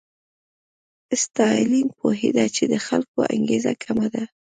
[1.23, 4.23] ستالین پوهېده چې د خلکو انګېزه کمه ده.